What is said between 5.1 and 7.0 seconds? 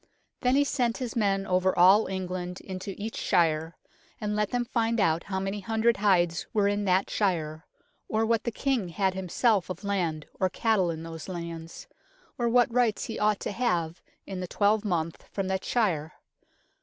how many hundred hides were in